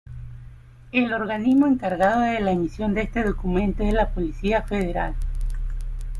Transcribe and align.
El 0.91 1.13
organismo 1.13 1.67
encargado 1.67 2.21
de 2.21 2.39
la 2.39 2.53
emisión 2.53 2.95
de 2.95 3.01
este 3.03 3.23
documento 3.23 3.83
es 3.83 3.93
la 3.93 4.09
Policía 4.09 4.63
Federal. 4.63 5.13